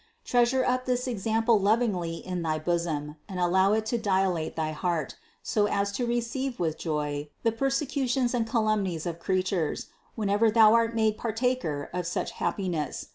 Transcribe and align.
Treasure 0.25 0.65
up 0.65 0.85
this 0.87 1.05
example 1.07 1.59
lov 1.59 1.77
ingly 1.77 2.23
in 2.23 2.41
thy 2.41 2.57
bosom 2.57 3.17
and 3.29 3.39
allow 3.39 3.73
it 3.73 3.85
to 3.85 3.99
dilate 3.99 4.55
thy 4.55 4.71
heart, 4.71 5.15
so 5.43 5.67
as 5.67 5.91
to 5.91 6.07
receive 6.07 6.59
with 6.59 6.75
joy 6.75 7.29
the 7.43 7.51
persecutions 7.51 8.33
and 8.33 8.47
calumnies 8.49 9.05
of 9.05 9.19
creatures, 9.19 9.89
whenever 10.15 10.49
thou 10.49 10.73
art 10.73 10.95
made 10.95 11.19
partaker 11.19 11.87
of 11.93 12.07
such 12.07 12.31
hap 12.31 12.57
piness. 12.57 13.09